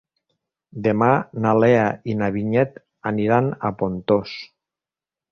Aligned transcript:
Demà 0.85 1.09
na 1.43 1.51
Lea 1.63 1.83
i 2.11 2.15
na 2.21 2.29
Vinyet 2.37 2.79
aniran 3.11 3.49
a 3.69 3.71
Pontós. 3.83 4.33